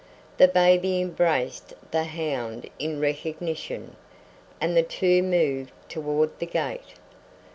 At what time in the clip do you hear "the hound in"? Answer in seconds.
1.91-2.99